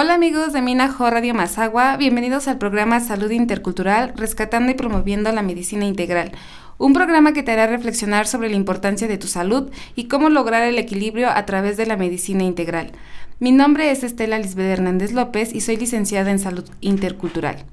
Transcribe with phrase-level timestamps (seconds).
[0.00, 5.42] Hola amigos de Minajo Radio Mazagua, bienvenidos al programa Salud Intercultural, rescatando y promoviendo la
[5.42, 6.30] medicina integral.
[6.78, 10.62] Un programa que te hará reflexionar sobre la importancia de tu salud y cómo lograr
[10.62, 12.92] el equilibrio a través de la medicina integral.
[13.40, 17.66] Mi nombre es Estela Lisbeth Hernández López y soy licenciada en Salud Intercultural.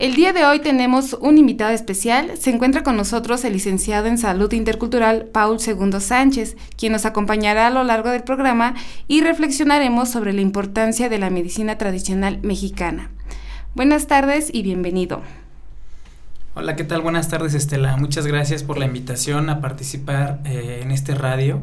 [0.00, 2.32] El día de hoy tenemos un invitado especial.
[2.36, 7.68] Se encuentra con nosotros el licenciado en Salud Intercultural Paul Segundo Sánchez, quien nos acompañará
[7.68, 8.74] a lo largo del programa
[9.06, 13.12] y reflexionaremos sobre la importancia de la medicina tradicional mexicana.
[13.76, 15.22] Buenas tardes y bienvenido.
[16.54, 17.00] Hola, ¿qué tal?
[17.00, 17.96] Buenas tardes Estela.
[17.96, 21.62] Muchas gracias por la invitación a participar eh, en este radio.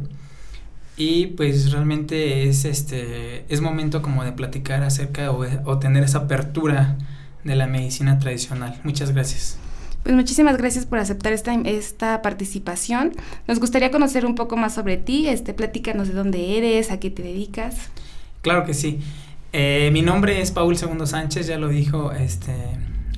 [0.96, 6.20] Y pues realmente es este es momento como de platicar acerca o, o tener esa
[6.20, 6.96] apertura
[7.44, 8.80] de la medicina tradicional.
[8.84, 9.58] Muchas gracias.
[10.04, 13.14] Pues muchísimas gracias por aceptar esta, esta participación.
[13.48, 15.28] Nos gustaría conocer un poco más sobre ti.
[15.28, 17.76] Este, platícanos de dónde eres, a qué te dedicas.
[18.42, 19.00] Claro que sí.
[19.54, 22.56] Eh, mi nombre es Paul Segundo Sánchez, ya lo dijo este,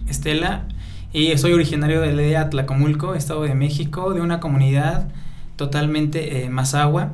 [0.07, 0.67] Estela,
[1.13, 5.09] y soy originario de la Atlacomulco, Estado de México, de una comunidad
[5.55, 7.13] totalmente eh, mazagua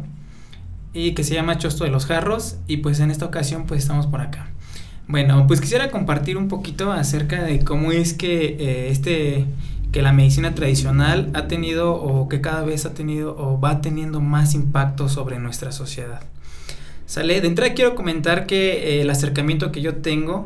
[0.93, 4.07] y que se llama Chosto de los Jarros, y pues en esta ocasión pues estamos
[4.07, 4.47] por acá.
[5.09, 9.47] Bueno, pues quisiera compartir un poquito acerca de cómo es que eh, este
[9.91, 14.21] que la medicina tradicional ha tenido o que cada vez ha tenido o va teniendo
[14.21, 16.21] más impacto sobre nuestra sociedad.
[17.07, 20.45] Sale, de entrada quiero comentar que eh, el acercamiento que yo tengo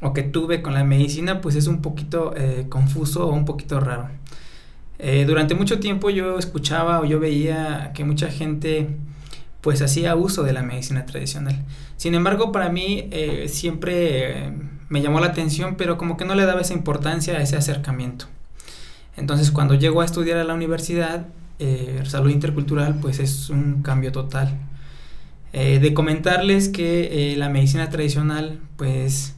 [0.00, 3.78] o que tuve con la medicina pues es un poquito eh, confuso o un poquito
[3.78, 4.08] raro.
[5.24, 8.88] durante mucho tiempo yo escuchaba o yo veía que mucha gente
[9.60, 11.64] pues hacía uso de la medicina tradicional.
[11.96, 14.52] Sin embargo, para mí eh, siempre eh,
[14.88, 18.26] me llamó la atención, pero como que no le daba esa importancia a ese acercamiento.
[19.16, 21.26] Entonces, cuando llego a estudiar a la universidad,
[21.58, 24.58] eh, salud intercultural, pues es un cambio total.
[25.52, 29.34] de comentarles que la medicina tradicional, pues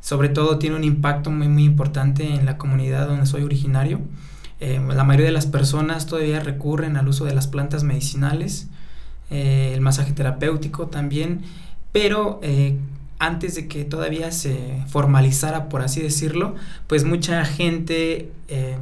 [0.00, 4.00] sobre todo tiene un impacto muy muy importante en la comunidad donde soy originario.
[4.60, 8.68] la mayoría de las personas todavía recurren al uso de las plantas medicinales
[9.30, 11.42] eh, el masaje terapéutico también,
[11.92, 12.78] pero eh,
[13.18, 16.54] antes de que todavía se formalizara, por así decirlo,
[16.86, 18.76] pues mucha gente eh,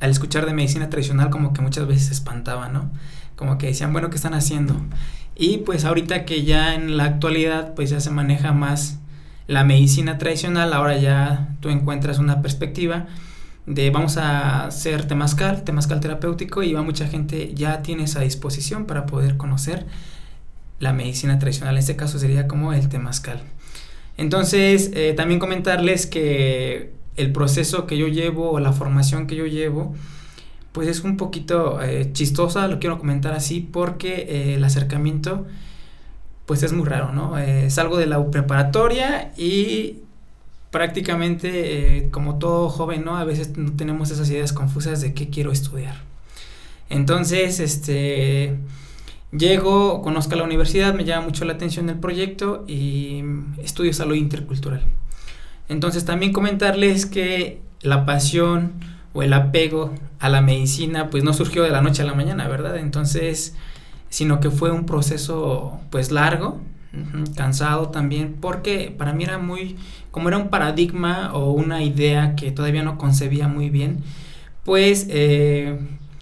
[0.00, 2.90] al escuchar de medicina tradicional como que muchas veces se espantaba, ¿no?
[3.36, 4.76] Como que decían, bueno, ¿qué están haciendo?
[5.36, 8.98] Y pues ahorita que ya en la actualidad pues ya se maneja más
[9.46, 13.06] la medicina tradicional, ahora ya tú encuentras una perspectiva
[13.66, 18.86] de vamos a hacer temazcal, temazcal terapéutico y va mucha gente ya tiene esa disposición
[18.86, 19.86] para poder conocer
[20.80, 23.40] la medicina tradicional, en este caso sería como el temazcal.
[24.16, 29.46] Entonces, eh, también comentarles que el proceso que yo llevo o la formación que yo
[29.46, 29.94] llevo,
[30.72, 35.46] pues es un poquito eh, chistosa, lo quiero comentar así, porque eh, el acercamiento,
[36.46, 37.34] pues es muy raro, ¿no?
[37.68, 39.98] salgo de la preparatoria y
[40.72, 43.16] prácticamente eh, como todo joven, ¿no?
[43.16, 45.96] A veces tenemos esas ideas confusas de qué quiero estudiar.
[46.88, 48.56] Entonces, este,
[49.32, 53.22] llego, conozco la universidad, me llama mucho la atención el proyecto y
[53.62, 54.82] estudio salud intercultural.
[55.68, 58.72] Entonces, también comentarles que la pasión
[59.12, 62.48] o el apego a la medicina, pues no surgió de la noche a la mañana,
[62.48, 62.78] ¿verdad?
[62.78, 63.54] Entonces,
[64.08, 66.60] sino que fue un proceso, pues largo,
[67.36, 69.76] cansado también, porque para mí era muy,
[70.10, 74.02] como era un paradigma o una idea que todavía no concebía muy bien,
[74.64, 75.78] pues, eh,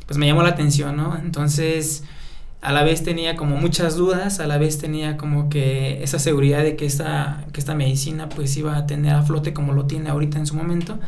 [0.07, 1.17] pues me llamó la atención, ¿no?
[1.17, 2.05] Entonces,
[2.63, 6.63] a la vez tenía como muchas dudas, a la vez tenía como que esa seguridad
[6.63, 10.11] de que esta, que esta medicina pues iba a tener a flote como lo tiene
[10.11, 10.99] ahorita en su momento.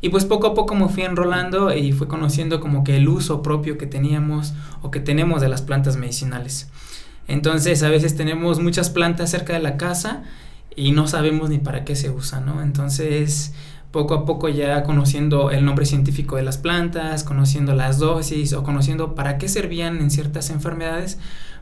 [0.00, 3.42] Y pues poco a poco me fui enrolando y fui conociendo como que el uso
[3.42, 6.68] propio que teníamos o que tenemos de las plantas medicinales.
[7.28, 10.22] Entonces a veces tenemos muchas plantas cerca de la casa
[10.74, 12.62] y no sabemos ni para qué se usan, ¿no?
[12.62, 13.52] Entonces
[13.90, 18.62] poco a poco ya conociendo el nombre científico de las plantas, conociendo las dosis o
[18.62, 21.18] conociendo para qué servían en ciertas enfermedades,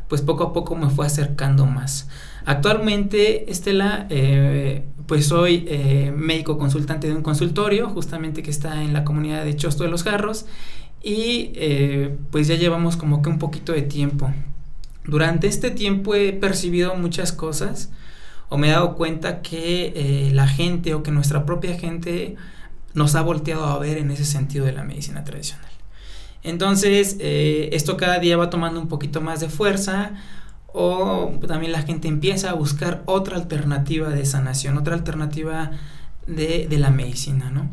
[0.08, 2.08] pues poco a poco me fue acercando más.
[2.44, 8.92] Actualmente, Estela, eh, pues soy eh, médico consultante de un consultorio, justamente que está en
[8.92, 10.46] la comunidad de Chosto de los Jarros,
[11.02, 14.32] y eh, pues ya llevamos como que un poquito de tiempo
[15.04, 17.90] durante este tiempo he percibido muchas cosas
[18.48, 22.36] o me he dado cuenta que eh, la gente o que nuestra propia gente
[22.94, 25.70] nos ha volteado a ver en ese sentido de la medicina tradicional.
[26.42, 30.12] Entonces, eh, esto cada día va tomando un poquito más de fuerza
[30.72, 35.70] o también la gente empieza a buscar otra alternativa de sanación, otra alternativa
[36.26, 37.70] de, de la medicina, ¿no?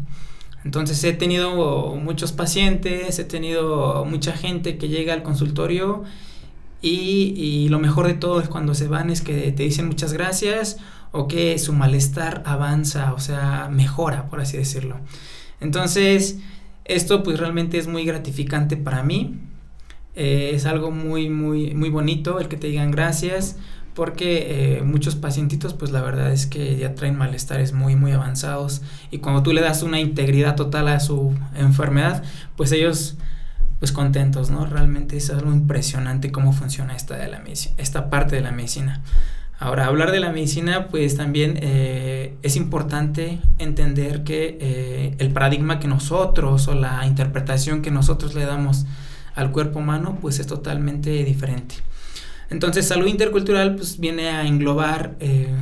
[0.64, 6.04] Entonces he tenido muchos pacientes, he tenido mucha gente que llega al consultorio
[6.82, 10.78] y, lo mejor de todo es cuando se van es que te dicen muchas gracias
[11.12, 14.98] o que su malestar avanza, o sea, mejora, por así decirlo.
[15.60, 16.40] Entonces,
[16.86, 19.40] esto pues realmente es muy gratificante para mí.
[20.16, 23.58] Eh, es algo muy, muy, muy bonito el que te digan gracias
[23.94, 28.82] porque eh, muchos pacientitos pues la verdad es que ya traen malestares muy muy avanzados
[29.10, 32.24] y cuando tú le das una integridad total a su enfermedad
[32.56, 33.18] pues ellos
[33.82, 37.42] pues contentos no realmente es algo impresionante cómo funciona esta de la
[37.78, 39.02] esta parte de la medicina.
[39.58, 45.80] Ahora hablar de la medicina pues también eh, es importante entender que eh, el paradigma
[45.80, 48.86] que nosotros o la interpretación que nosotros le damos
[49.34, 51.74] al cuerpo humano pues es totalmente diferente.
[52.52, 55.56] Entonces, salud intercultural pues viene a englobar eh,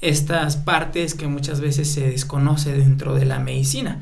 [0.00, 4.00] estas partes que muchas veces se desconoce dentro de la medicina.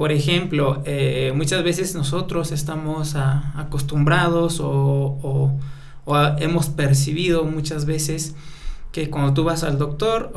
[0.00, 5.52] Por ejemplo, eh, muchas veces nosotros estamos acostumbrados o,
[6.38, 8.34] hemos percibido muchas veces
[8.92, 10.32] que cuando tú vas al doctor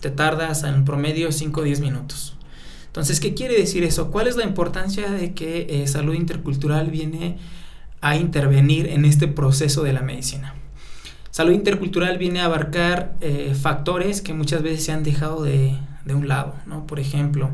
[0.00, 2.38] te tardas en promedio 5 o 10 minutos.
[2.86, 4.10] Entonces, ¿qué quiere decir eso?
[4.10, 7.36] ¿Cuál es la importancia de que eh, salud intercultural viene
[8.00, 10.54] a intervenir en este proceso de la medicina.
[11.30, 15.76] Salud intercultural viene a abarcar eh, factores que muchas veces se han dejado de,
[16.14, 16.86] un lado, ¿no?
[16.86, 17.50] Por ejemplo,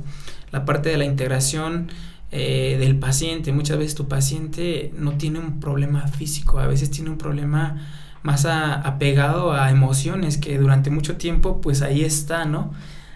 [0.50, 1.88] la parte de la integración
[2.32, 3.52] eh, del paciente.
[3.52, 7.86] Muchas veces tu paciente no tiene un problema físico, a veces tiene un problema
[8.22, 12.72] más apegado a emociones que durante mucho tiempo pues ahí está, ¿no?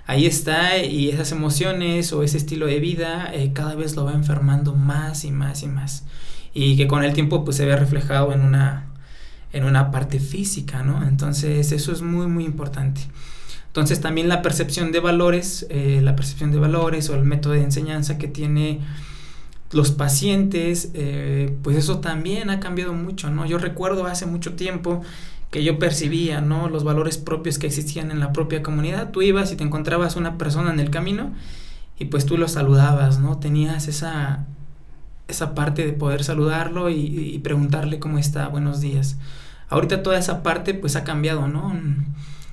[0.07, 4.13] Ahí está y esas emociones o ese estilo de vida eh, cada vez lo va
[4.13, 6.05] enfermando más y más y más
[6.55, 8.87] y que con el tiempo pues se ve reflejado en una,
[9.53, 11.07] en una parte física, ¿no?
[11.07, 13.01] Entonces eso es muy muy importante.
[13.71, 17.63] Entonces también la percepción de valores, eh, la percepción de valores o el método de
[17.63, 18.81] enseñanza que tiene
[19.71, 23.47] los pacientes, eh, pues eso también ha cambiado mucho, ¿no?
[23.47, 25.03] Yo recuerdo hace mucho tiempo
[25.53, 26.69] que yo percibía, ¿no?
[26.69, 29.13] Los valores propios que existían en la propia comunidad.
[29.13, 31.33] Tú ibas y te encontrabas una persona en el camino
[31.99, 33.39] y pues tú lo saludabas, ¿no?
[33.39, 34.47] Tenías esa,
[35.29, 39.19] esa parte de poder saludarlo y, preguntarle cómo está, buenos días.
[39.69, 41.73] Ahorita toda esa parte pues ha cambiado, ¿no?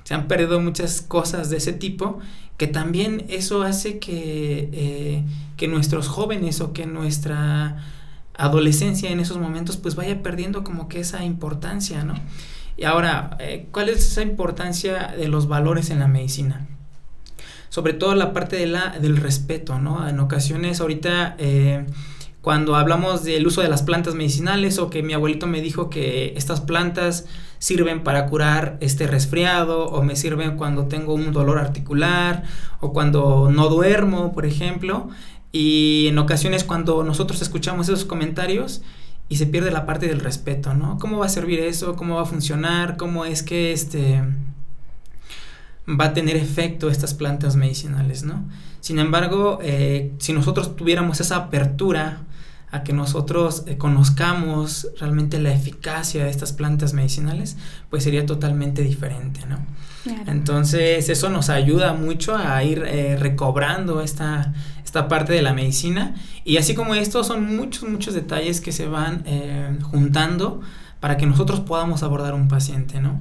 [0.08, 2.18] Se han perdido muchas cosas de ese tipo
[2.56, 5.24] que también eso hace que, eh,
[5.58, 7.76] que nuestros jóvenes o que nuestra
[8.32, 12.14] adolescencia en esos momentos pues vaya perdiendo como que esa importancia, ¿no?
[12.78, 16.66] Y ahora, eh, ¿cuál es esa importancia de los valores en la medicina?
[17.68, 20.08] Sobre todo la parte de la, del respeto, ¿no?
[20.08, 21.36] En ocasiones ahorita...
[21.38, 21.84] Eh,
[22.40, 26.34] cuando hablamos del uso de las plantas medicinales o que mi abuelito me dijo que
[26.36, 27.26] estas plantas
[27.58, 32.44] sirven para curar este resfriado o me sirven cuando tengo un dolor articular
[32.80, 35.08] o cuando no duermo, por ejemplo.
[35.50, 38.82] Y en ocasiones cuando nosotros escuchamos esos comentarios
[39.28, 40.98] y se pierde la parte del respeto, ¿no?
[40.98, 41.96] ¿Cómo va a servir eso?
[41.96, 42.96] ¿Cómo va a funcionar?
[42.96, 44.22] ¿Cómo es que este
[45.88, 48.44] va a tener efecto estas plantas medicinales, ¿no?
[48.80, 52.22] Sin embargo, eh, si nosotros tuviéramos esa apertura
[52.70, 57.56] a que nosotros eh, conozcamos realmente la eficacia de estas plantas medicinales,
[57.88, 59.58] pues sería totalmente diferente, ¿no?
[60.26, 66.14] Entonces eso nos ayuda mucho a ir eh, recobrando esta, esta parte de la medicina
[66.44, 69.24] y así como esto son muchos, muchos detalles que se van
[69.82, 70.62] juntando
[71.00, 73.20] para que nosotros podamos abordar un paciente, ¿no?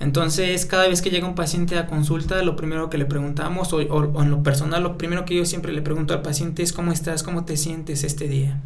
[0.00, 3.78] Entonces, cada vez que llega un paciente a consulta, lo primero que le preguntamos, o,
[3.78, 6.92] o, en lo personal, lo primero que yo siempre le pregunto al paciente es cómo
[6.92, 8.60] estás, cómo te sientes este día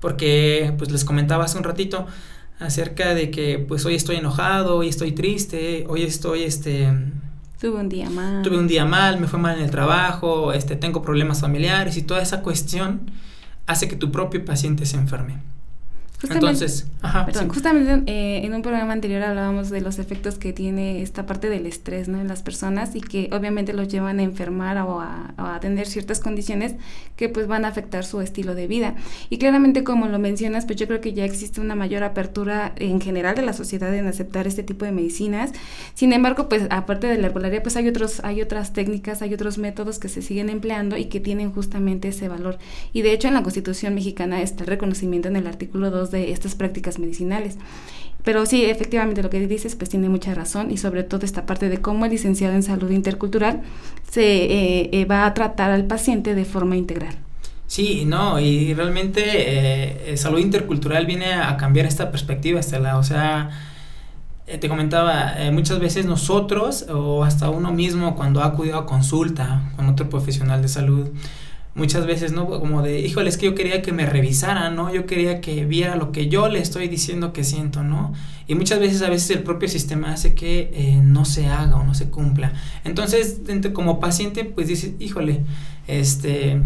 [0.00, 2.06] porque pues les comentaba hace un ratito
[2.58, 6.92] acerca de que pues hoy estoy enojado, hoy estoy triste, hoy estoy este
[7.60, 8.42] tuve un día mal.
[8.42, 12.02] Tuve un día mal, me fue mal en el trabajo, este tengo problemas familiares y
[12.02, 13.10] toda esa cuestión
[13.66, 15.38] hace que tu propio paciente se enferme.
[16.28, 16.86] Entonces,
[17.48, 21.64] justamente eh, en un programa anterior hablábamos de los efectos que tiene esta parte del
[21.66, 22.20] estrés ¿no?
[22.20, 26.20] en las personas y que obviamente los llevan a enfermar o a, a, tener ciertas
[26.20, 26.74] condiciones
[27.16, 28.94] que pues van a afectar su estilo de vida.
[29.30, 33.00] Y claramente como lo mencionas, pues yo creo que ya existe una mayor apertura en
[33.00, 35.52] general de la sociedad en aceptar este tipo de medicinas.
[35.94, 39.56] Sin embargo, pues aparte de la herbolaria, pues hay, otros, hay otras técnicas, hay otros
[39.56, 42.58] métodos que se siguen empleando y que tienen justamente ese valor.
[42.92, 46.32] Y de hecho en la Constitución mexicana está el reconocimiento en el artículo 2 de
[46.32, 47.56] estas prácticas medicinales.
[48.24, 51.68] Pero sí, efectivamente lo que dices pues tiene mucha razón y sobre todo esta parte
[51.68, 53.62] de cómo el licenciado en salud intercultural
[54.10, 57.14] se eh, eh, va a tratar al paciente de forma integral.
[57.66, 59.22] Sí, no, y realmente
[60.12, 62.98] eh, salud intercultural viene a cambiar esta perspectiva, Estela.
[62.98, 63.50] O sea,
[64.44, 69.86] te comentaba, muchas veces nosotros o hasta uno mismo cuando ha acudido a consulta con
[69.88, 71.10] otro profesional de salud,
[71.74, 72.48] muchas veces, ¿no?
[72.48, 74.92] Como de, híjole, es que yo quería que me revisaran, ¿no?
[74.92, 78.12] Yo quería que viera lo que yo le estoy diciendo que siento, ¿no?
[78.46, 81.84] Y muchas veces, a veces el propio sistema hace que eh, no se haga o
[81.84, 82.52] no se cumpla.
[82.84, 83.40] Entonces,
[83.72, 85.42] como paciente, pues dices, híjole,
[85.86, 86.60] este,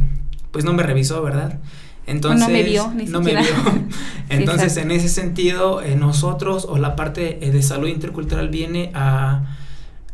[0.51, 1.61] pues no me revisó, ¿verdad?
[2.07, 3.51] Entonces, no me vio, ni no me vio.
[4.31, 9.57] Entonces, en ese sentido, eh, nosotros o la parte eh, de salud intercultural viene a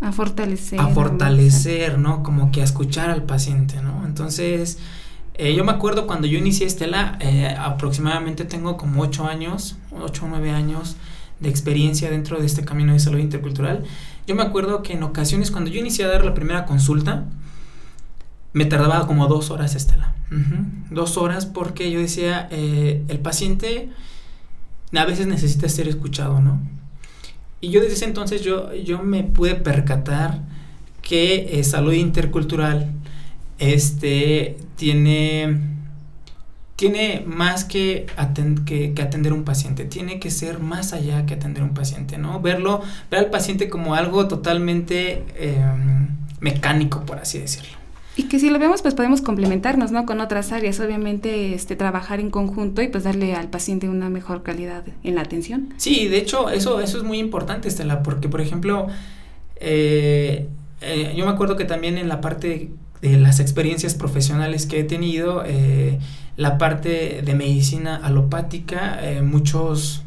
[0.01, 0.81] a fortalecer.
[0.81, 2.23] A fortalecer, ¿no?
[2.23, 4.07] Como que a escuchar al paciente, ¿no?
[4.07, 4.79] Entonces,
[5.35, 10.25] eh, yo me acuerdo cuando yo inicié Estela, eh, aproximadamente tengo como ocho años, ocho
[10.25, 10.97] o nueve años
[11.41, 13.85] de experiencia dentro de este camino de salud intercultural.
[14.27, 17.25] Yo me acuerdo que en ocasiones cuando yo inicié a dar la primera consulta,
[18.53, 20.15] me tardaba como dos horas Estela.
[20.91, 23.91] Dos horas porque yo decía, eh, el paciente
[24.95, 26.61] a veces necesita ser escuchado, ¿no?
[27.61, 30.41] Y yo desde ese entonces yo, yo me pude percatar
[31.03, 32.91] que eh, salud intercultural
[33.59, 35.61] este, tiene,
[36.77, 38.07] tiene más que,
[38.65, 42.41] que, que, atender un paciente, tiene que ser más allá que atender un paciente, ¿no?
[42.41, 46.09] Verlo, ver al paciente como algo totalmente em,
[46.41, 47.80] mecánico, por así decirlo.
[48.17, 50.05] Y que si lo vemos, pues podemos complementarnos, ¿no?
[50.05, 54.43] Con otras áreas, obviamente, este, trabajar en conjunto y pues darle al paciente una mejor
[54.43, 55.73] calidad en la atención.
[55.77, 58.89] Sí, de hecho, eso, eso es muy importante, Estela, porque, por ejemplo,
[59.57, 60.49] eh,
[60.81, 64.85] eh, yo me acuerdo que también en la parte de las experiencias profesionales que he
[64.85, 65.99] tenido, eh,
[66.37, 70.03] la parte de medicina alopática, muchos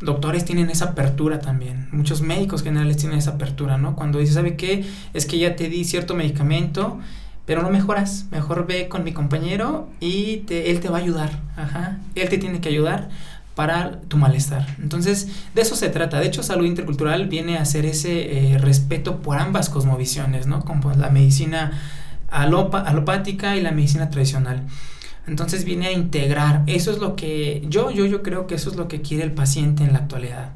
[0.00, 3.96] doctores tienen esa apertura también, muchos médicos generales tienen esa apertura, ¿no?
[3.96, 4.84] Cuando dice, ¿sabe qué?
[5.14, 6.98] Es que ya te di cierto medicamento,
[7.46, 11.40] pero no mejoras, mejor ve con mi compañero y te, él te va a ayudar,
[11.56, 13.10] ajá, él te tiene que ayudar
[13.54, 14.66] para tu malestar.
[14.82, 16.18] Entonces, de eso se trata.
[16.18, 20.64] De hecho, salud intercultural viene a ser ese eh, respeto por ambas cosmovisiones, ¿no?
[20.64, 21.70] Como la medicina
[22.30, 24.64] alopática y la medicina tradicional.
[25.26, 26.62] Entonces viene a integrar.
[26.66, 29.32] Eso es lo que yo, yo, yo creo que eso es lo que quiere el
[29.32, 30.52] paciente en la actualidad.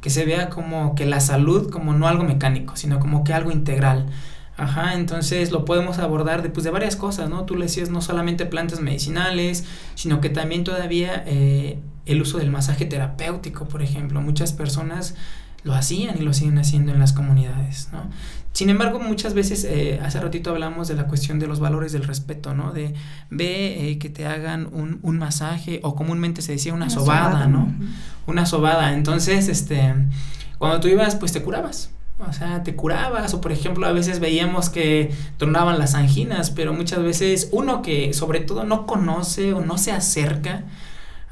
[0.00, 3.50] Que se vea como que la salud como no algo mecánico, sino como que algo
[3.50, 4.06] integral.
[4.56, 7.44] Ajá, entonces lo podemos abordar de, pues, de varias cosas, ¿no?
[7.44, 12.50] Tú le decías no solamente plantas medicinales, sino que también todavía eh, el uso del
[12.50, 14.20] masaje terapéutico, por ejemplo.
[14.20, 15.14] Muchas personas
[15.64, 18.10] lo hacían y lo siguen haciendo en las comunidades, ¿no?
[18.52, 22.04] Sin embargo, muchas veces, eh, hace ratito hablamos de la cuestión de los valores del
[22.04, 22.72] respeto, ¿no?
[22.72, 22.92] De
[23.30, 27.72] ve eh, que te hagan un, un, masaje o comúnmente se decía una, sobada, ¿no?
[28.26, 28.92] Una sobada.
[28.92, 29.94] Entonces, este,
[30.58, 31.90] cuando tú ibas, pues te curabas,
[32.28, 36.72] o sea, te curabas, o por ejemplo, a veces veíamos que tronaban las anginas, pero
[36.72, 40.64] muchas veces uno que sobre todo no conoce o no se acerca,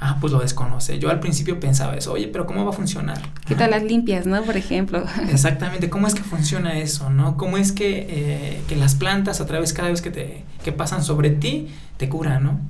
[0.00, 0.98] ah, pues lo desconoce.
[0.98, 3.20] Yo al principio pensaba eso, oye, pero ¿cómo va a funcionar?
[3.46, 4.42] ¿Qué tal las limpias, no?
[4.42, 5.04] Por ejemplo.
[5.30, 7.36] Exactamente, ¿cómo es que funciona eso, no?
[7.36, 11.02] ¿Cómo es que, eh, que las plantas a través, cada vez que, te, que pasan
[11.04, 12.60] sobre ti, te curan, no?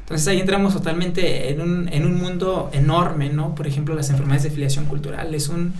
[0.00, 3.54] Entonces ahí entramos totalmente en un, en un mundo enorme, ¿no?
[3.54, 5.74] Por ejemplo, las enfermedades de filiación cultural es un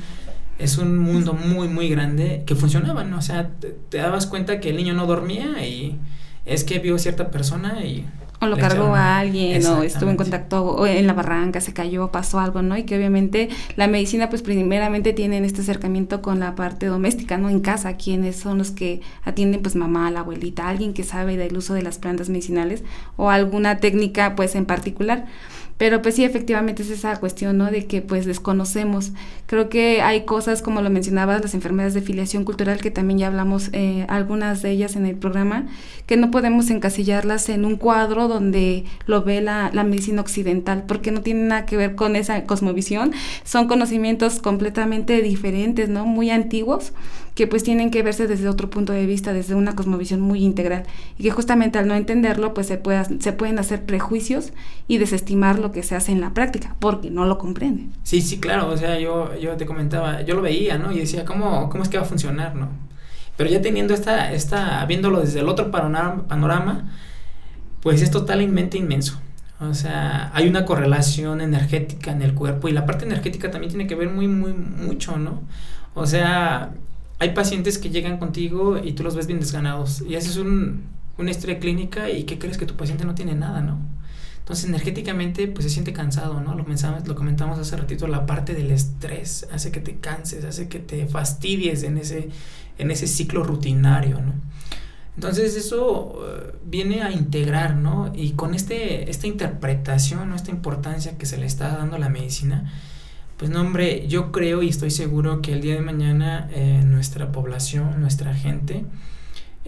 [0.58, 3.18] es un mundo muy, muy grande que funcionaba, ¿no?
[3.18, 5.98] O sea, te, dabas cuenta que el niño no dormía y
[6.44, 8.04] es que vio cierta persona y...
[8.40, 12.12] O lo cargó a alguien, o estuvo en contacto o en la barranca, se cayó,
[12.12, 12.76] pasó algo, ¿no?
[12.76, 17.50] Y que obviamente la medicina, pues primeramente tienen este acercamiento con la parte doméstica, ¿no?
[17.50, 21.56] En casa, quienes son los que atienden, pues mamá, la abuelita, alguien que sabe del
[21.56, 22.84] uso de las plantas medicinales
[23.16, 25.26] o alguna técnica, pues en particular.
[25.78, 27.70] Pero pues sí, efectivamente es esa cuestión, ¿no?
[27.70, 29.12] De que pues desconocemos.
[29.46, 33.28] Creo que hay cosas, como lo mencionabas, las enfermedades de filiación cultural, que también ya
[33.28, 35.68] hablamos eh, algunas de ellas en el programa,
[36.06, 41.12] que no podemos encasillarlas en un cuadro donde lo ve la, la medicina occidental, porque
[41.12, 43.12] no tiene nada que ver con esa cosmovisión.
[43.44, 46.06] Son conocimientos completamente diferentes, ¿no?
[46.06, 46.92] Muy antiguos,
[47.38, 50.82] que pues tienen que verse desde otro punto de vista, desde una cosmovisión muy integral.
[51.16, 54.52] Y que justamente al no entenderlo, pues se, pueda, se pueden hacer prejuicios
[54.88, 57.84] y desestimarlo que se hace en la práctica, porque no lo comprende.
[58.02, 60.90] Sí, sí, claro, o sea, yo, yo te comentaba, yo lo veía, ¿no?
[60.90, 62.70] Y decía, ¿cómo, cómo es que va a funcionar, no?
[63.36, 66.90] Pero ya teniendo esta, esta viéndolo desde el otro panorama, panorama
[67.82, 69.20] pues es totalmente inmenso.
[69.60, 73.86] O sea, hay una correlación energética en el cuerpo y la parte energética también tiene
[73.86, 75.42] que ver muy, muy, mucho, ¿no?
[75.94, 76.72] O sea,
[77.18, 80.84] hay pacientes que llegan contigo y tú los ves bien desganados y haces un,
[81.18, 83.78] una historia clínica y que crees que tu paciente no tiene nada, ¿no?
[84.38, 86.54] Entonces, energéticamente, pues se siente cansado, ¿no?
[86.54, 90.78] Lo, lo comentamos hace ratito, la parte del estrés hace que te canses, hace que
[90.78, 92.30] te fastidies en ese,
[92.78, 94.32] en ese ciclo rutinario, ¿no?
[95.16, 98.10] Entonces, eso eh, viene a integrar, ¿no?
[98.14, 100.36] Y con este, esta interpretación, ¿no?
[100.36, 102.72] esta importancia que se le está dando a la medicina,
[103.38, 107.32] pues no, hombre, yo creo y estoy seguro que el día de mañana eh, nuestra
[107.32, 108.84] población, nuestra gente,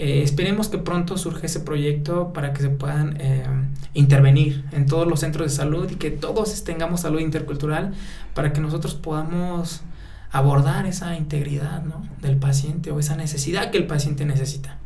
[0.02, 3.44] Eh, esperemos que pronto surja ese proyecto para que se puedan eh,
[3.92, 7.92] intervenir en todos los centros de salud y que todos tengamos salud intercultural
[8.32, 9.82] para que nosotros podamos
[10.30, 12.02] abordar esa integridad ¿no?
[12.22, 14.78] del paciente o esa necesidad que el paciente necesita.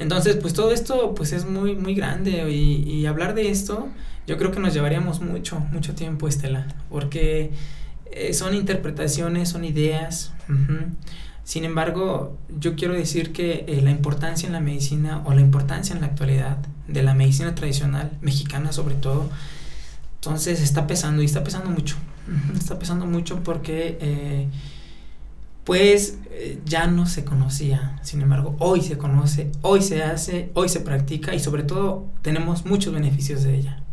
[0.00, 3.88] Entonces, pues todo esto pues es muy, muy grande y, hablar de esto
[4.26, 7.52] yo creo que nos llevaríamos mucho, mucho tiempo, Estela, porque
[8.10, 10.32] eh, son interpretaciones, son ideas.
[11.42, 15.94] Sin embargo, yo quiero decir que eh, la importancia en la medicina o la importancia
[15.94, 19.28] en la actualidad de la medicina tradicional, mexicana sobre todo,
[20.14, 21.96] entonces está pesando y está pesando mucho.
[22.56, 24.48] Está pesando mucho porque eh,
[25.64, 26.18] pues
[26.64, 27.98] ya no se conocía.
[28.02, 32.64] Sin embargo, hoy se conoce, hoy se hace, hoy se practica y sobre todo tenemos
[32.64, 33.83] muchos beneficios de ella.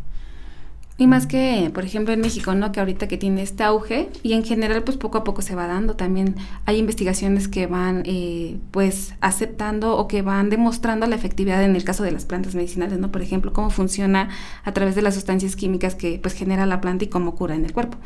[0.98, 2.70] Y más que, por ejemplo, en México, ¿no?
[2.70, 5.66] Que ahorita que tiene este auge y en general, pues poco a poco se va
[5.66, 5.96] dando.
[5.96, 11.76] También hay investigaciones que van, eh, pues, aceptando o que van demostrando la efectividad en
[11.76, 13.10] el caso de las plantas medicinales, ¿no?
[13.10, 14.28] Por ejemplo, cómo funciona
[14.64, 17.64] a través de las sustancias químicas que, pues, genera la planta y cómo cura en
[17.64, 17.96] el cuerpo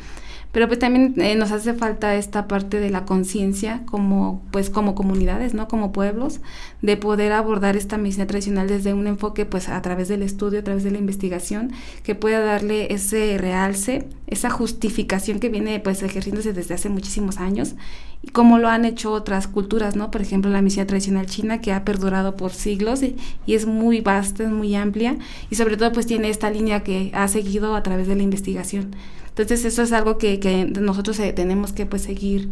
[0.51, 4.95] pero pues también eh, nos hace falta esta parte de la conciencia como pues como
[4.95, 6.39] comunidades no como pueblos
[6.81, 10.63] de poder abordar esta medicina tradicional desde un enfoque pues a través del estudio a
[10.63, 11.71] través de la investigación
[12.03, 17.75] que pueda darle ese realce esa justificación que viene pues ejerciéndose desde hace muchísimos años
[18.21, 21.71] y como lo han hecho otras culturas no por ejemplo la medicina tradicional china que
[21.71, 23.15] ha perdurado por siglos y,
[23.47, 25.17] es muy vasta es muy amplia
[25.49, 28.95] y sobre todo pues tiene esta línea que ha seguido a través de la investigación.
[29.29, 32.49] Entonces eso es algo que, que nosotros eh, tenemos que pues seguir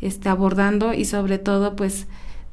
[0.00, 2.06] este, abordando y sobre todo pues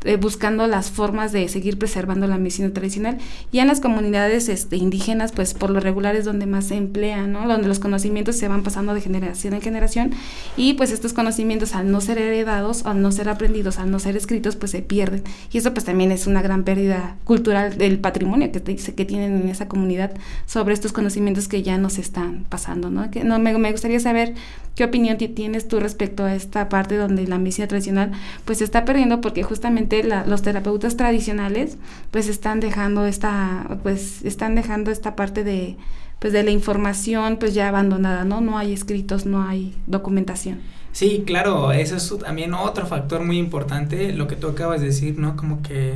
[0.05, 3.19] eh, buscando las formas de seguir preservando la medicina tradicional.
[3.53, 7.25] Y en las comunidades este, indígenas, pues por lo regular es donde más se emplea,
[7.25, 7.47] ¿no?
[7.47, 10.11] Donde los conocimientos se van pasando de generación en generación
[10.57, 14.17] y pues estos conocimientos al no ser heredados, al no ser aprendidos, al no ser
[14.17, 15.23] escritos, pues se pierden.
[15.51, 19.47] Y eso pues también es una gran pérdida cultural del patrimonio que, que tienen en
[19.47, 20.11] esa comunidad
[20.45, 23.09] sobre estos conocimientos que ya nos están pasando, ¿no?
[23.09, 24.33] Que, no me, me gustaría saber
[24.75, 28.11] qué opinión tienes tú respecto a esta parte donde la medicina tradicional
[28.45, 31.77] pues se está perdiendo porque justamente los terapeutas tradicionales
[32.11, 35.77] pues están dejando esta pues están dejando esta parte de
[36.19, 38.39] pues de la información pues ya abandonada, ¿no?
[38.39, 40.59] No hay escritos, no hay documentación.
[40.93, 45.17] Sí, claro, eso es también otro factor muy importante, lo que tú acabas de decir,
[45.17, 45.35] ¿no?
[45.35, 45.95] Como que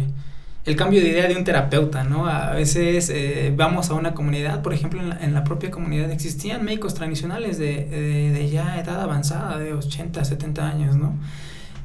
[0.67, 2.27] el cambio de idea de un terapeuta, ¿no?
[2.27, 6.93] A veces eh, vamos a una comunidad, por ejemplo, en la, propia comunidad existían médicos
[6.93, 11.15] tradicionales de, de, ya edad avanzada, de 80, 70 años, ¿no?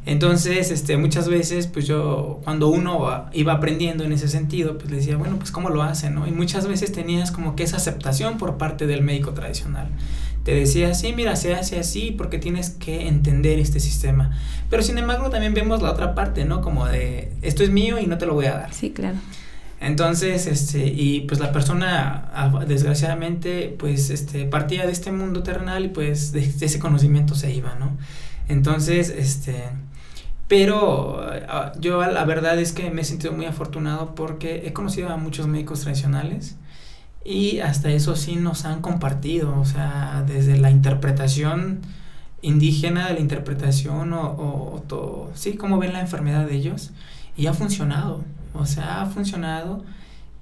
[0.04, 4.96] Entonces, este, muchas veces, pues yo, cuando uno iba aprendiendo en ese sentido, pues le
[4.96, 6.26] decía, bueno, pues cómo lo hacen, ¿no?
[6.26, 9.90] Y muchas veces tenías como que esa aceptación por parte del médico tradicional.
[10.44, 14.38] Te decía, sí, mira, se hace así porque tienes que entender este sistema.
[14.70, 16.60] Pero sin embargo, también vemos la otra parte, ¿no?
[16.60, 18.74] Como de, esto es mío y no te lo voy a dar.
[18.74, 19.16] Sí, claro.
[19.80, 25.84] Entonces, este, y pues la persona, ah, desgraciadamente, pues, este, partía de este mundo terrenal
[25.84, 27.96] y pues de ese conocimiento se iba, ¿no?
[28.48, 29.54] Entonces, este
[30.52, 35.08] pero ah, yo la verdad es que me he sentido muy afortunado porque he conocido
[35.08, 36.56] a muchos médicos tradicionales
[37.24, 41.80] y hasta eso sí nos han compartido, o sea, desde la interpretación
[42.42, 46.90] indígena, de la interpretación o, o, todo, sí, cómo ven la enfermedad de ellos
[47.36, 49.84] y ha funcionado, o sea, ha funcionado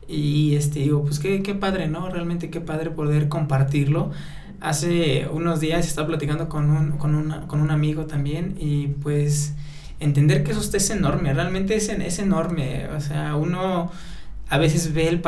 [0.09, 2.09] y este digo, pues qué, qué padre, ¿no?
[2.11, 4.11] Realmente qué padre poder compartirlo.
[4.61, 9.55] Hace unos días estaba platicando con un, con, una, con un amigo también y pues
[10.01, 13.90] entender que eso es enorme, realmente es, es enorme, o sea, uno
[14.51, 15.23] a veces ve el,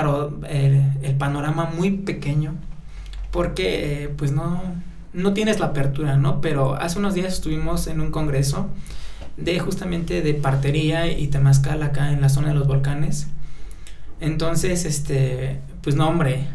[1.03, 2.55] el, panorama muy pequeño
[3.31, 4.61] porque pues no,
[5.13, 6.41] no tienes la apertura, ¿no?
[6.41, 8.69] Pero hace unos días estuvimos en un congreso
[9.37, 13.29] de justamente de partería y temazcal acá en la zona de los volcanes.
[14.21, 16.49] Entonces, este, pues no, hombre,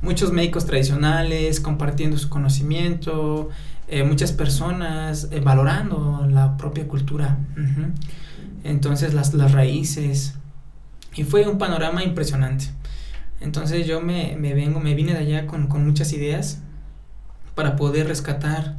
[0.00, 3.50] muchos médicos tradicionales compartiendo su conocimiento,
[3.88, 7.36] eh, muchas personas eh, valorando la propia cultura.
[8.64, 10.34] Entonces las, las raíces.
[11.14, 12.66] Y fue un panorama impresionante.
[13.40, 16.60] Entonces yo me, me vengo, me vine de allá con, con muchas ideas
[17.54, 18.76] para poder rescatar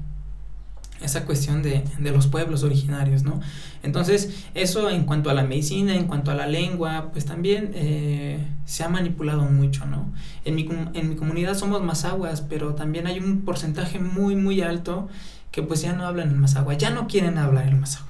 [1.02, 3.42] esa cuestión de, de, los pueblos originarios, ¿no?
[3.84, 8.40] Entonces, eso en cuanto a la medicina, en cuanto a la lengua, pues también eh,
[8.66, 10.14] se ha manipulado mucho, ¿no?
[10.46, 15.10] En mi, en mi comunidad somos mazaguas, pero también hay un porcentaje muy, muy alto
[15.52, 18.10] que pues ya no hablan el mazagua, ya no quieren hablar el mazagua.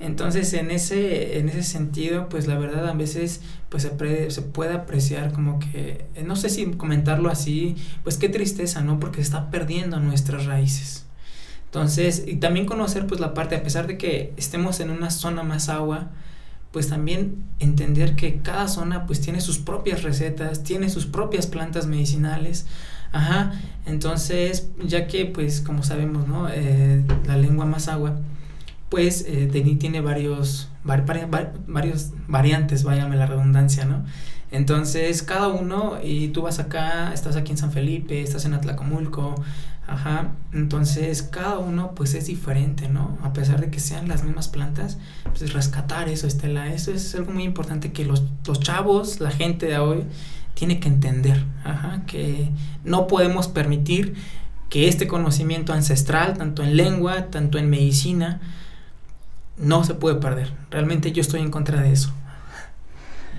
[0.00, 5.32] Entonces, en ese, en ese sentido, pues la verdad a veces pues se, puede apreciar
[5.32, 8.98] como que, no sé si comentarlo así, pues qué tristeza, ¿no?
[8.98, 11.06] Porque está perdiendo nuestras raíces.
[11.66, 15.42] Entonces, y también conocer pues la parte, a pesar de que estemos en una zona
[15.42, 16.10] más agua,
[16.70, 21.86] pues también entender que cada zona pues tiene sus propias recetas, tiene sus propias plantas
[21.86, 22.66] medicinales.
[23.12, 23.52] Ajá,
[23.86, 26.48] entonces, ya que pues como sabemos, ¿no?
[26.48, 28.18] Eh, la lengua más agua,
[28.88, 34.04] pues eh, tiene varios, varios variantes, váyame la redundancia, ¿no?
[34.50, 39.34] Entonces, cada uno, y tú vas acá, estás aquí en San Felipe, estás en Atlacomulco,
[39.86, 43.18] Ajá, entonces cada uno pues es diferente, ¿no?
[43.22, 47.32] A pesar de que sean las mismas plantas, pues rescatar eso, Estela, eso es algo
[47.32, 50.04] muy importante que los, los chavos, la gente de hoy,
[50.54, 52.48] tiene que entender, ajá, que
[52.82, 54.14] no podemos permitir
[54.70, 58.40] que este conocimiento ancestral, tanto en lengua, tanto en medicina,
[59.56, 60.52] no se puede perder.
[60.70, 62.12] Realmente yo estoy en contra de eso.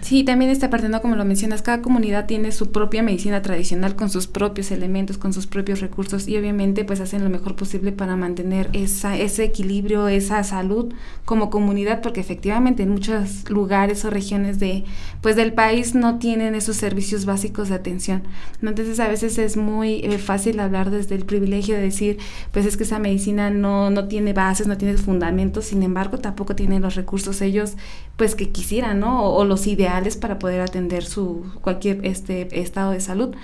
[0.01, 1.01] Sí, también esta parte, ¿no?
[1.01, 5.33] Como lo mencionas, cada comunidad tiene su propia medicina tradicional con sus propios elementos, con
[5.33, 10.43] sus propios recursos y obviamente pues hacen lo mejor posible para mantener ese equilibrio, esa
[10.43, 14.83] salud como comunidad, porque efectivamente en muchos lugares o regiones de,
[15.21, 18.21] pues del país no tienen esos servicios básicos de atención.
[18.61, 22.19] Entonces a veces es muy eh, fácil hablar desde el privilegio de decir,
[22.51, 26.55] pues es que esa medicina no, no tiene bases, no tiene fundamentos, sin embargo tampoco
[26.55, 27.73] tienen los recursos ellos
[28.17, 29.23] pues que quisieran, ¿no?
[29.23, 29.84] O, o los ideales
[30.17, 33.35] para poder atender su cualquier este estado de salud.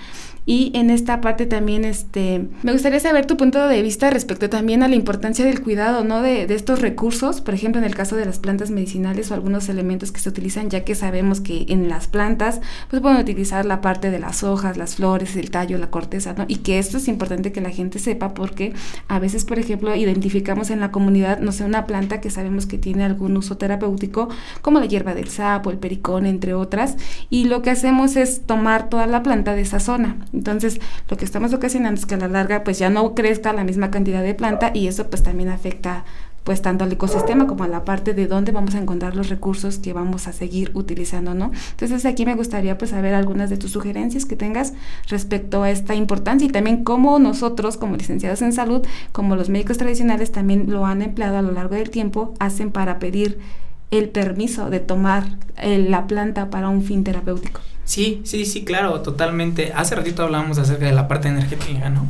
[0.44, 4.82] Y en esta parte también este, me gustaría saber tu punto de vista respecto también
[4.82, 6.20] a la importancia del cuidado, ¿no?
[6.20, 9.68] De, de, estos recursos, por ejemplo, en el caso de las plantas medicinales o algunos
[9.68, 13.80] elementos que se utilizan, ya que sabemos que en las plantas, pues pueden utilizar la
[13.80, 16.44] parte de las hojas, las flores, el tallo, la corteza, ¿no?
[16.48, 18.72] Y que esto es importante que la gente sepa porque
[19.06, 22.78] a veces, por ejemplo, identificamos en la comunidad, no sé, una planta que sabemos que
[22.78, 24.28] tiene algún uso terapéutico,
[24.60, 26.96] como la hierba del sapo, el pericón, entre otras,
[27.30, 31.24] y lo que hacemos es tomar toda la planta de esa zona entonces, lo que
[31.24, 34.34] estamos ocasionando es que a la larga pues ya no crezca la misma cantidad de
[34.34, 36.04] planta y eso pues también afecta
[36.44, 39.78] pues tanto al ecosistema como a la parte de dónde vamos a encontrar los recursos
[39.78, 41.52] que vamos a seguir utilizando, ¿no?
[41.70, 44.72] Entonces aquí me gustaría pues saber algunas de tus sugerencias que tengas
[45.08, 49.78] respecto a esta importancia y también cómo nosotros como licenciados en salud, como los médicos
[49.78, 53.38] tradicionales también lo han empleado a lo largo del tiempo, hacen para pedir
[53.92, 55.24] el permiso de tomar
[55.58, 57.60] eh, la planta para un fin terapéutico.
[57.84, 59.72] Sí, sí, sí, claro, totalmente.
[59.74, 62.06] Hace ratito hablábamos acerca de la parte energética, ¿no?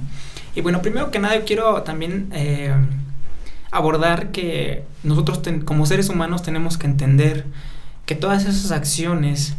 [0.55, 2.75] Y bueno, primero que nada quiero también eh,
[3.71, 7.47] abordar que nosotros como seres humanos tenemos que entender
[8.05, 9.55] que todas esas acciones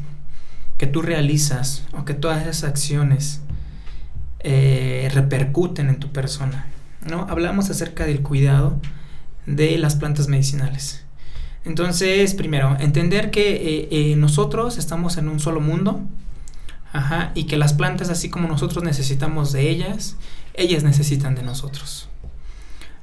[0.77, 3.41] que tú realizas o que todas esas acciones
[4.39, 6.67] eh, repercuten en tu persona,
[7.09, 7.25] ¿no?
[7.29, 8.79] Hablamos acerca del cuidado
[9.45, 11.02] de las plantas medicinales.
[11.65, 16.01] Entonces, primero, entender que eh, eh, nosotros estamos en un solo mundo,
[16.91, 20.17] ajá, y que las plantas, así como nosotros necesitamos de ellas,
[20.53, 22.09] ellas necesitan de nosotros.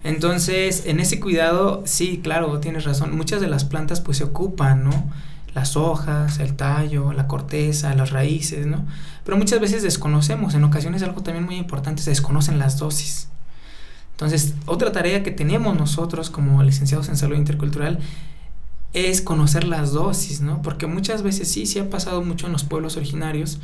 [0.05, 4.85] Entonces, en ese cuidado, sí, claro, tienes razón, muchas de las plantas pues se ocupan,
[4.85, 5.11] ¿no?
[5.55, 8.87] Las hojas, el tallo, la corteza, las raíces, ¿no?
[9.25, 13.29] Pero muchas veces desconocemos, en ocasiones algo también muy importante, se desconocen las dosis.
[14.13, 17.99] Entonces, otra tarea que tenemos nosotros como licenciados en salud intercultural
[18.93, 20.63] es conocer las dosis, ¿no?
[20.63, 23.59] Porque muchas veces sí, sí ha pasado mucho en los pueblos originarios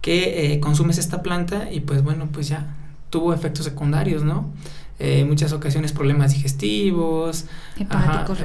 [0.00, 2.76] que eh, consumes esta planta y pues bueno, pues ya
[3.10, 4.50] tuvo efectos secundarios, ¿no?
[5.02, 7.46] Eh, muchas ocasiones problemas digestivos,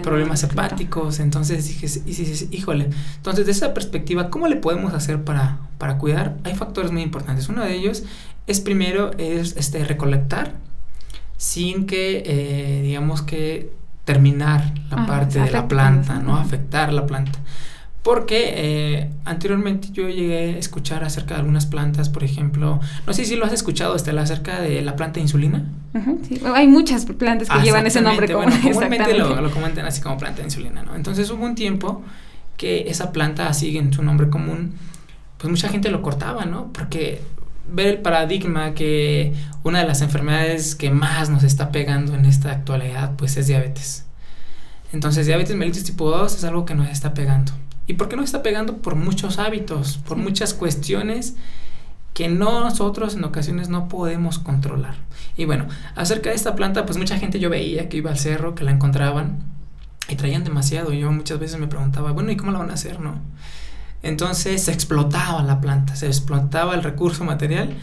[0.02, 1.65] problemas hepáticos, entonces
[2.06, 6.38] dices, híjole, entonces de esa perspectiva, ¿cómo le podemos hacer para, para cuidar?
[6.45, 8.04] Hay factores muy importantes, uno de ellos
[8.48, 10.54] es primero, es este, recolectar
[11.36, 13.74] sin que, eh, digamos que
[14.06, 16.38] terminar la ah, parte de la planta, ¿no?
[16.38, 17.39] Afectar la planta.
[18.04, 23.26] Porque eh, anteriormente yo llegué a escuchar acerca de algunas plantas, por ejemplo, no sé
[23.26, 25.65] si lo has escuchado, Estela, acerca de la planta de insulina.
[26.28, 26.39] sí.
[26.54, 28.28] Hay muchas plantas que llevan ese nombre.
[28.28, 30.96] Como, bueno, comúnmente lo, lo comentan así como planta de insulina, ¿no?
[30.96, 32.04] Entonces hubo un tiempo
[32.58, 34.76] que esa planta, así en su nombre común,
[35.39, 36.72] pues mucha gente lo cortaba, ¿no?
[36.72, 37.22] Porque
[37.71, 42.51] ver el paradigma que una de las enfermedades que más nos está pegando en esta
[42.51, 44.06] actualidad pues es diabetes.
[44.93, 47.51] Entonces diabetes mellitus tipo 2 es algo que nos está pegando.
[47.88, 48.78] ¿Y por qué nos está pegando?
[48.78, 51.36] Por muchos hábitos, por muchas cuestiones
[52.13, 54.95] que nosotros en ocasiones no podemos controlar.
[55.36, 58.56] Y bueno, acerca de esta planta, pues mucha gente yo veía que iba al cerro,
[58.56, 59.43] que la encontraban
[60.08, 60.93] y traían demasiado.
[60.93, 63.19] Y yo muchas veces me preguntaba, bueno, ¿y cómo la van a hacer, no?
[64.06, 67.76] Entonces se explotaba la planta, se explotaba el recurso material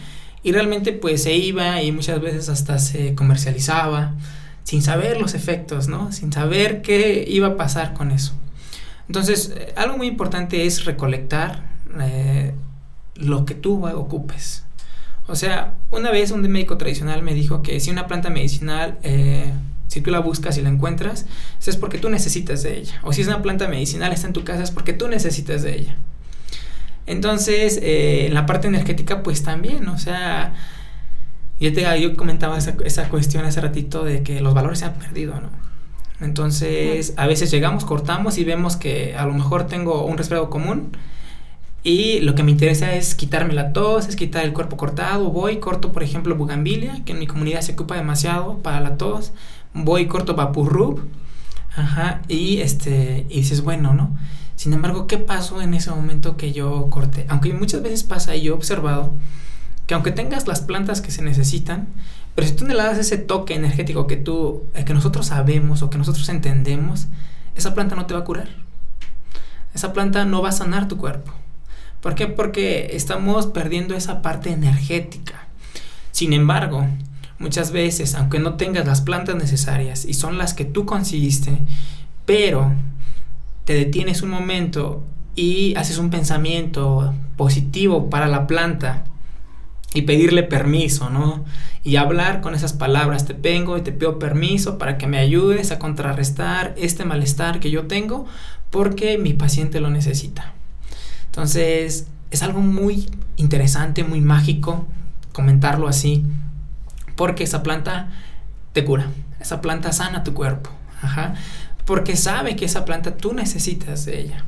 [0.43, 4.15] y realmente pues se iba y muchas veces hasta se comercializaba
[4.65, 6.13] sin saber los efectos, ¿no?
[6.13, 8.33] Sin saber qué iba a pasar con eso.
[9.09, 11.65] Entonces, eh, algo muy importante es recolectar
[12.01, 12.55] eh,
[13.17, 14.65] lo que tú ocupes.
[15.27, 19.53] O sea, una vez un médico tradicional me dijo que si una planta medicinal eh,
[19.89, 21.27] Si tú la buscas y la encuentras,
[21.67, 22.99] es porque tú necesitas de ella.
[23.03, 25.77] O si es una planta medicinal, está en tu casa, es porque tú necesitas de
[25.77, 25.97] ella.
[27.07, 30.55] Entonces, eh, en la parte energética, pues también, o sea,
[31.61, 34.95] yo, te, yo comentaba esa, esa cuestión hace ratito de que los valores se han
[34.95, 35.51] perdido, ¿no?
[36.21, 40.93] Entonces, a veces llegamos, cortamos y vemos que a lo mejor tengo un resfriado común
[41.85, 45.31] y lo que me interesa es quitarme la tos, es quitar el cuerpo cortado.
[45.31, 49.33] Voy, corto, por ejemplo, bugambilia, que en mi comunidad se ocupa demasiado para la tos.
[49.75, 51.01] Voy, corto papurrub.
[51.75, 54.17] Ajá, y este, y dices, bueno, ¿no?
[54.57, 57.27] Sin embargo, ¿qué pasó en ese momento que yo corté?
[57.29, 59.13] Aunque muchas veces pasa y yo he observado
[59.87, 61.89] que aunque tengas las plantas que se necesitan,
[62.35, 65.83] pero si tú no le das ese toque energético que tú, eh, que nosotros sabemos
[65.83, 67.09] o que nosotros entendemos,
[67.57, 68.49] esa planta no te va a curar.
[69.75, 71.33] Esa planta no va a sanar tu cuerpo.
[72.01, 72.27] ¿Por qué?
[72.27, 75.47] Porque estamos perdiendo esa parte energética.
[76.11, 76.87] Sin embargo,
[77.39, 81.59] muchas veces, aunque no tengas las plantas necesarias y son las que tú conseguiste,
[82.27, 82.73] pero
[83.65, 89.05] te detienes un momento y haces un pensamiento positivo para la planta
[89.95, 91.45] y pedirle permiso, ¿no?
[91.85, 95.71] Y hablar con esas palabras, te vengo y te pido permiso para que me ayudes
[95.71, 98.27] a contrarrestar este malestar que yo tengo
[98.71, 100.55] porque mi paciente lo necesita.
[101.27, 104.87] Entonces, es algo muy interesante, muy mágico
[105.33, 106.25] comentarlo así,
[107.17, 108.11] porque esa planta
[108.73, 109.09] te cura,
[109.41, 110.71] esa planta sana tu cuerpo,
[111.03, 111.35] ajá,
[111.85, 114.45] porque sabe que esa planta tú necesitas de ella.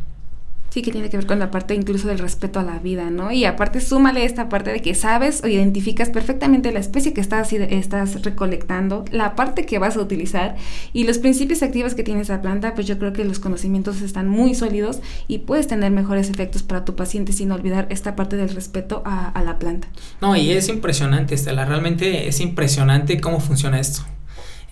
[0.75, 3.31] Sí, que tiene que ver con la parte incluso del respeto a la vida, ¿no?
[3.31, 7.53] Y aparte súmale esta parte de que sabes o identificas perfectamente la especie que estás,
[7.53, 10.57] estás recolectando, la parte que vas a utilizar
[10.93, 14.27] y los principios activos que tiene esa planta, pues yo creo que los conocimientos están
[14.27, 18.49] muy sólidos y puedes tener mejores efectos para tu paciente sin olvidar esta parte del
[18.49, 19.87] respeto a, a la planta.
[20.21, 24.03] No, y es impresionante, Estela, realmente es impresionante cómo funciona esto.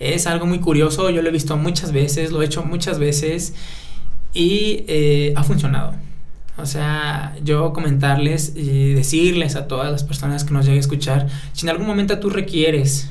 [0.03, 3.53] Es algo muy curioso, yo lo he visto muchas veces, lo he hecho muchas veces
[4.33, 5.93] y eh, ha funcionado.
[6.57, 11.27] O sea, yo comentarles y decirles a todas las personas que nos lleguen a escuchar,
[11.53, 13.09] si en algún momento tú requieres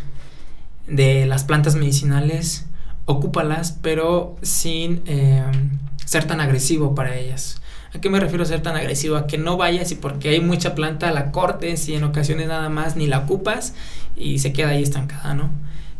[0.86, 2.66] de las plantas medicinales,
[3.04, 5.42] ocúpalas, pero sin eh,
[6.04, 7.60] ser tan agresivo para ellas.
[7.94, 9.16] ¿A qué me refiero a ser tan agresivo?
[9.16, 12.68] A que no vayas y porque hay mucha planta la cortes y en ocasiones nada
[12.68, 13.74] más ni la ocupas
[14.16, 15.50] y se queda ahí estancada, ¿no?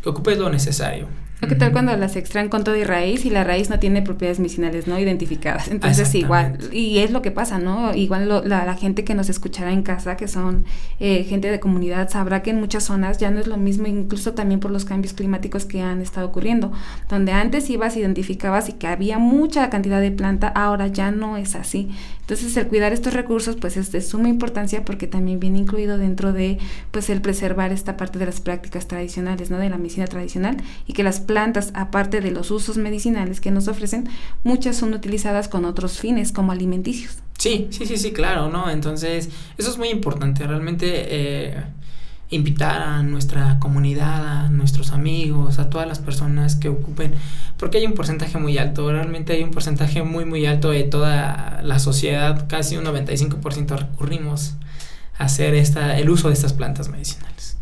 [0.03, 1.07] Que ocupes lo necesario.
[1.47, 4.39] ¿Qué tal cuando las extraen con todo y raíz y la raíz no tiene propiedades
[4.39, 5.67] medicinales no identificadas?
[5.67, 7.93] Entonces igual, y es lo que pasa, ¿no?
[7.93, 10.65] Igual la, gente que nos escuchará en casa, que son
[10.99, 14.33] eh, gente de comunidad, sabrá que en muchas zonas ya no es lo mismo, incluso
[14.33, 16.71] también por los cambios climáticos que han estado ocurriendo,
[17.09, 21.55] donde antes ibas, identificabas y que había mucha cantidad de planta, ahora ya no es
[21.55, 21.91] así.
[22.23, 26.31] Entonces el cuidar estos recursos pues es de suma importancia porque también viene incluido dentro
[26.31, 26.57] de
[26.91, 29.57] pues el preservar esta parte de las prácticas tradicionales, ¿no?
[29.57, 30.55] De la medicina tradicional
[30.87, 34.07] y que las plantas, aparte de los usos medicinales que nos ofrecen,
[34.43, 37.17] muchas son utilizadas con otros fines como alimenticios.
[37.37, 38.69] Sí, sí, sí, sí, claro, ¿no?
[38.69, 41.63] Entonces, eso es muy importante, realmente eh,
[42.29, 47.13] invitar a nuestra comunidad, a nuestros amigos, a todas las personas que ocupen,
[47.57, 51.61] porque hay un porcentaje muy alto, realmente hay un porcentaje muy, muy alto de toda
[51.63, 54.55] la sociedad, casi un 95% recurrimos
[55.17, 57.57] a hacer esta, el uso de estas plantas medicinales.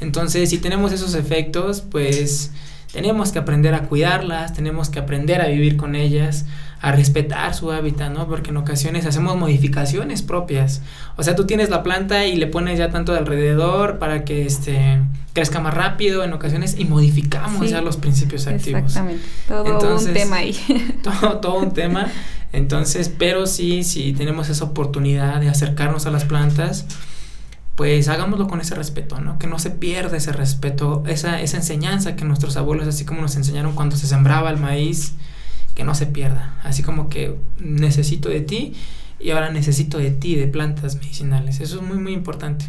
[0.00, 2.52] Entonces, si tenemos esos efectos, pues
[2.92, 6.46] tenemos que aprender a cuidarlas, tenemos que aprender a vivir con ellas,
[6.80, 8.28] a respetar su hábitat, ¿no?
[8.28, 10.82] Porque en ocasiones hacemos modificaciones propias.
[11.16, 14.46] O sea, tú tienes la planta y le pones ya tanto de alrededor para que
[14.46, 15.00] este
[15.32, 18.82] crezca más rápido en ocasiones y modificamos ya los principios activos.
[18.82, 19.24] Exactamente.
[19.46, 20.56] Todo un tema ahí.
[21.02, 22.06] todo, todo un tema.
[22.52, 26.86] Entonces, pero sí, sí tenemos esa oportunidad de acercarnos a las plantas
[27.78, 29.38] pues hagámoslo con ese respeto, ¿no?
[29.38, 33.36] Que no se pierda ese respeto, esa, esa enseñanza que nuestros abuelos, así como nos
[33.36, 35.14] enseñaron cuando se sembraba el maíz,
[35.78, 36.58] que no se pierda.
[36.64, 38.74] Así como que necesito de ti
[39.20, 41.60] y ahora necesito de ti, de plantas medicinales.
[41.60, 42.64] Eso es muy, muy importante.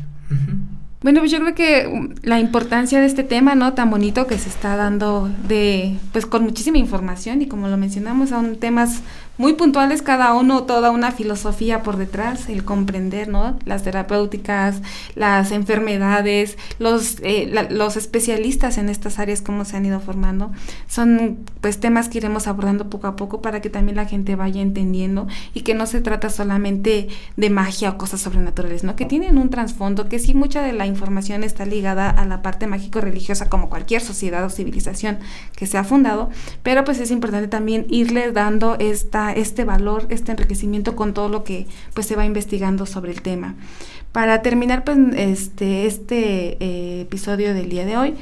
[1.02, 3.74] Bueno, pues yo creo que um, la importancia de este tema, ¿no?
[3.74, 8.30] Tan bonito que se está dando de, pues con muchísima información y como lo mencionamos,
[8.30, 9.02] son temas
[9.40, 13.58] muy puntuales cada uno, toda una filosofía por detrás, el comprender, ¿no?
[13.64, 14.82] Las terapéuticas,
[15.16, 20.52] las enfermedades, los, eh, los especialistas en estas áreas, cómo se han ido formando.
[20.90, 24.62] Son pues temas que iremos abordando poco a poco para que también la gente vaya
[24.62, 28.98] entendiendo y que no se trata solamente de magia o cosas sobrenaturales, ¿no?
[28.98, 32.68] Que tienen un trasfondo, que sí mucha de la información está ligada a la parte
[32.68, 35.20] mágico-religiosa como cualquier sociedad o civilización
[35.56, 36.30] que se ha fundado,
[36.62, 41.44] pero pues es importante también irle dando esta este valor, este enriquecimiento con todo lo
[41.44, 43.56] que pues se va investigando sobre el tema.
[44.12, 48.16] Para terminar pues este, este eh, episodio del día de hoy,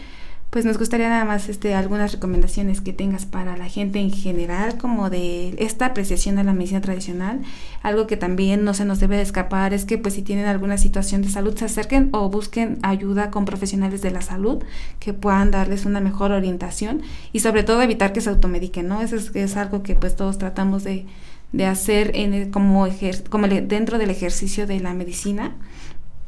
[0.49, 4.77] pues nos gustaría nada más este, algunas recomendaciones que tengas para la gente en general,
[4.77, 7.41] como de esta apreciación a la medicina tradicional.
[7.83, 10.77] Algo que también no se nos debe de escapar es que pues si tienen alguna
[10.77, 14.63] situación de salud se acerquen o busquen ayuda con profesionales de la salud
[14.99, 17.01] que puedan darles una mejor orientación
[17.33, 19.01] y sobre todo evitar que se automediquen, ¿no?
[19.01, 21.05] Eso es, es algo que pues todos tratamos de,
[21.51, 22.87] de hacer en como,
[23.29, 25.55] como dentro del ejercicio de la medicina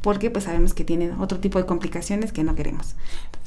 [0.01, 2.95] porque pues sabemos que tienen otro tipo de complicaciones que no queremos.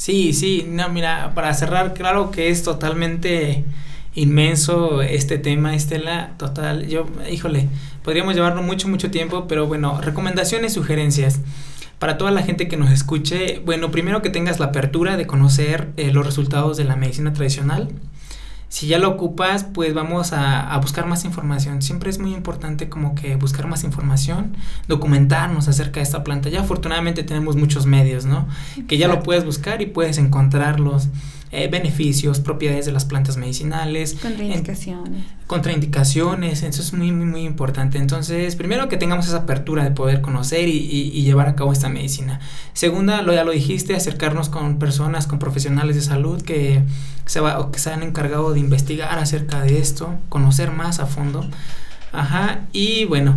[0.03, 3.65] Sí, sí, no, mira, para cerrar, claro que es totalmente
[4.17, 7.69] inmenso este tema, Estela, total, yo, híjole,
[8.03, 11.38] podríamos llevarlo mucho, mucho tiempo, pero bueno, recomendaciones, sugerencias.
[12.01, 15.93] Para toda la gente que nos escuche, bueno, primero que tengas la apertura de conocer
[15.97, 17.88] eh, los resultados de la medicina tradicional,
[18.72, 21.82] si ya lo ocupas, pues vamos a, buscar más información.
[21.82, 24.56] Siempre es muy importante como que buscar más información,
[24.88, 26.48] documentarnos acerca de esta planta.
[26.48, 28.48] Ya afortunadamente tenemos muchos medios, ¿no?
[28.88, 31.11] Que ya lo puedes buscar y puedes encontrarlos.
[31.55, 34.15] Eh, beneficios, propiedades de las plantas medicinales.
[34.15, 35.25] Contraindicaciones.
[35.47, 37.99] contraindicaciones, eso es muy, muy, muy importante.
[37.99, 42.41] Entonces, primero que tengamos esa apertura de poder conocer y, llevar a cabo esta medicina.
[42.73, 46.85] Segunda, lo, ya lo dijiste, acercarnos con personas, con profesionales de salud que
[47.27, 51.47] se, va, que se han encargado de investigar acerca de esto, conocer más a fondo.
[52.12, 53.37] Ajá, y bueno,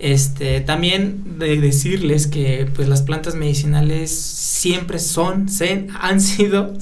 [0.00, 6.74] este, también de decirles que pues las plantas medicinales siempre son, se, han sido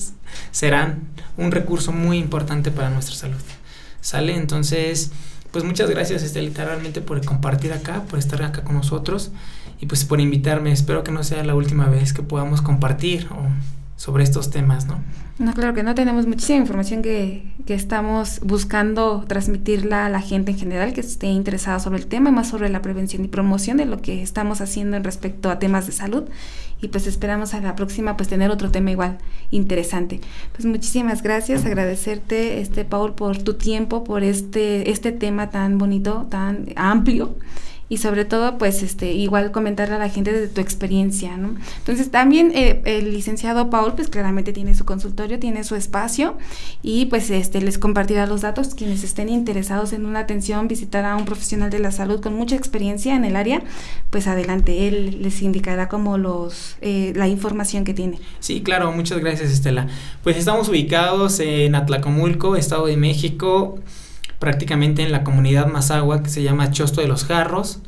[0.51, 3.41] serán un recurso muy importante para nuestra salud.
[4.01, 4.37] ¿Sale?
[4.37, 5.11] Entonces,
[5.51, 9.31] pues muchas gracias, este, literalmente, por compartir acá, por estar acá con nosotros
[9.81, 10.73] y pues por invitarme.
[10.73, 13.27] Espero que no sea la última vez que podamos compartir
[14.01, 14.99] sobre estos temas, ¿no?
[15.39, 20.53] No, claro que no tenemos muchísima información que, que, estamos buscando transmitirla a la gente
[20.53, 23.85] en general que esté interesada sobre el tema, más sobre la prevención y promoción de
[23.85, 26.25] lo que estamos haciendo en respecto a temas de salud.
[26.81, 29.19] Y pues esperamos a la próxima pues tener otro tema igual
[29.51, 30.23] interesante.
[30.53, 36.27] Pues muchísimas gracias, agradecerte este Paul por tu tiempo, por este, este tema tan bonito,
[36.31, 37.35] tan amplio
[37.91, 41.57] y sobre todo pues este igual comentarle a la gente de tu experiencia, ¿no?
[41.79, 46.39] Entonces también eh, el licenciado Paul pues claramente tiene su consultorio, tiene su espacio
[46.83, 51.17] y pues este les compartirá los datos quienes estén interesados en una atención, visitar a
[51.17, 53.61] un profesional de la salud con mucha experiencia en el área,
[54.11, 58.21] pues adelante él les indicará como los eh, la información que tiene.
[58.39, 59.89] Sí, claro, muchas gracias Estela.
[60.23, 63.81] Pues estamos ubicados en Atlacomulco, Estado de México
[64.41, 67.79] prácticamente en la comunidad Mazagua que se llama Chosto de los Jarros.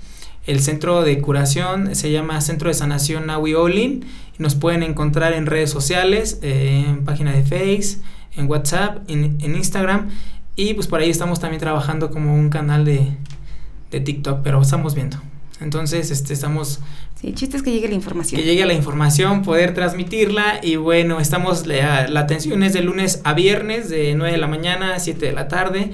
[0.46, 4.04] El centro de curación se llama Centro de Sanación Nahui Olin
[4.38, 7.98] nos pueden encontrar en redes sociales, eh, en página de Face,
[8.36, 10.10] en WhatsApp, en, Instagram
[10.56, 13.08] y pues por ahí estamos también trabajando como un canal de,
[13.90, 15.18] de TikTok, pero estamos viendo.
[15.60, 16.80] Entonces, este, estamos...
[17.20, 18.40] Sí, el chiste es que llegue la información.
[18.40, 23.20] Que llegue la información, poder transmitirla y bueno, estamos, la, la atención es de lunes
[23.22, 25.92] a viernes, de 9 de la mañana a 7 de la tarde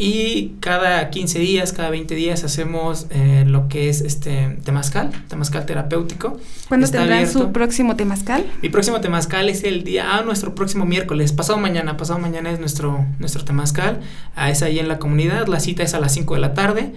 [0.00, 5.66] y cada 15 días, cada 20 días hacemos eh, lo que es este temazcal, temazcal
[5.66, 6.38] terapéutico.
[6.68, 8.46] ¿Cuándo tendrán su próximo temazcal?
[8.62, 12.60] Mi próximo temazcal es el día, ah, nuestro próximo miércoles, pasado mañana, pasado mañana es
[12.60, 14.00] nuestro, nuestro temazcal,
[14.36, 16.92] ah, es ahí en la comunidad, la cita es a las 5 de la tarde.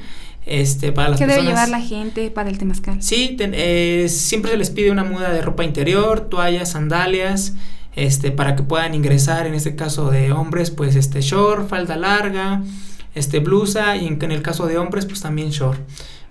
[0.46, 3.02] Este, para las ¿Qué debe llevar la gente para el temazcal?
[3.02, 7.54] Sí, eh, siempre se les pide una muda de ropa interior, toallas, sandalias,
[7.96, 12.64] este, para que puedan ingresar, en este caso de hombres, pues este short, falda larga,
[13.16, 15.80] este, blusa y en, el caso de hombres pues también short.